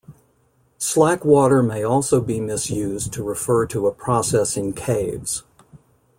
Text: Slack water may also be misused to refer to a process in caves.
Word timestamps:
Slack 0.79 1.23
water 1.23 1.61
may 1.61 1.83
also 1.83 2.21
be 2.21 2.39
misused 2.39 3.13
to 3.13 3.23
refer 3.23 3.67
to 3.67 3.85
a 3.85 3.91
process 3.91 4.57
in 4.57 4.73
caves. 4.73 5.43